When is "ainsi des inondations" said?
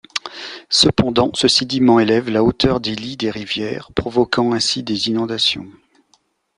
4.51-5.67